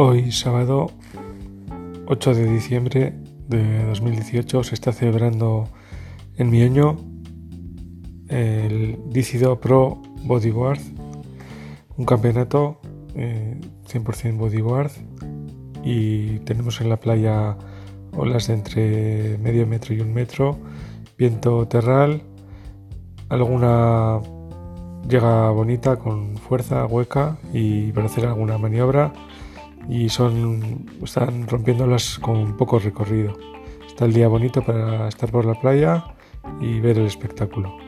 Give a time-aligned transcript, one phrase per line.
[0.00, 0.92] Hoy, sábado
[2.06, 3.14] 8 de diciembre
[3.48, 5.68] de 2018, se está celebrando
[6.36, 6.98] en Mioño
[8.28, 10.78] el Dicido Pro Bodyboard,
[11.96, 12.80] un campeonato
[13.16, 14.92] 100% eh, bodyboard
[15.82, 17.56] y tenemos en la playa
[18.16, 20.60] olas de entre medio metro y un metro,
[21.18, 22.22] viento terral,
[23.30, 24.20] alguna
[25.08, 29.12] llega bonita con fuerza, hueca y para hacer alguna maniobra
[29.88, 33.36] y son están rompiéndolas con poco recorrido.
[33.86, 36.04] Está el día bonito para estar por la playa
[36.60, 37.87] y ver el espectáculo.